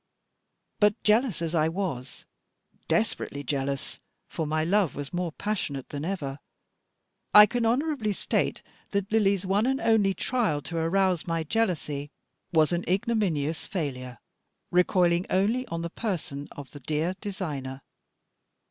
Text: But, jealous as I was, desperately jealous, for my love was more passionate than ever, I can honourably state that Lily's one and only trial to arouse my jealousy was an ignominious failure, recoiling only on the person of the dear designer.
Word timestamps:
But, 0.79 1.03
jealous 1.03 1.43
as 1.43 1.53
I 1.53 1.69
was, 1.69 2.25
desperately 2.87 3.43
jealous, 3.43 3.99
for 4.27 4.47
my 4.47 4.63
love 4.63 4.95
was 4.95 5.13
more 5.13 5.31
passionate 5.31 5.89
than 5.89 6.03
ever, 6.03 6.39
I 7.35 7.45
can 7.45 7.67
honourably 7.67 8.11
state 8.11 8.63
that 8.89 9.11
Lily's 9.11 9.45
one 9.45 9.67
and 9.67 9.79
only 9.79 10.15
trial 10.15 10.59
to 10.63 10.77
arouse 10.77 11.27
my 11.27 11.43
jealousy 11.43 12.09
was 12.51 12.71
an 12.71 12.83
ignominious 12.87 13.67
failure, 13.67 14.17
recoiling 14.71 15.27
only 15.29 15.67
on 15.67 15.83
the 15.83 15.91
person 15.91 16.47
of 16.53 16.71
the 16.71 16.79
dear 16.79 17.13
designer. 17.21 17.83